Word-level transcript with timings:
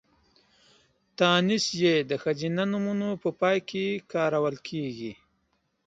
تانيث 1.17 1.65
ۍ 1.79 1.95
د 2.09 2.11
ښځينه 2.23 2.63
نومونو 2.71 3.09
په 3.21 3.29
پای 3.39 3.57
کې 3.69 3.85
کارول 4.13 4.55
کېږي. 4.67 5.13